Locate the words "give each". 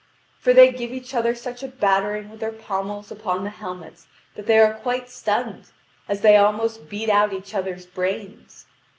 0.71-1.13